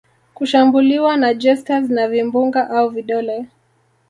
kushambuliwa 0.33 1.17
na 1.17 1.33
jesters 1.33 1.89
na 1.89 2.07
vimbunga 2.07 2.69
au 2.69 2.89
vidole 2.89 3.45